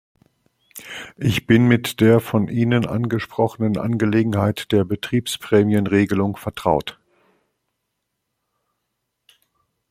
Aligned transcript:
Ich 1.15 1.45
bin 1.45 1.67
mit 1.67 1.99
der 2.01 2.21
von 2.21 2.47
Ihnen 2.47 2.87
angesprochenen 2.87 3.77
Angelegenheit 3.77 4.71
der 4.71 4.83
Betriebsprämienregelung 4.83 6.37
vertraut. 6.37 6.99